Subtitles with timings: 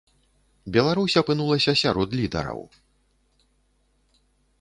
[0.77, 2.59] Беларусь апынулася сярод лідараў.